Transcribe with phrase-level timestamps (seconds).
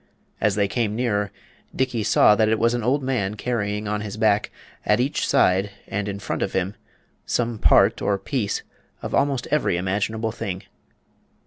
[0.41, 1.31] As they came nearer,
[1.75, 4.49] Dickey saw that it was an old man carrying on his back,
[4.83, 6.73] at each side and in front of him,
[7.27, 8.63] some part or piece
[9.03, 10.63] of almost every imaginable thing.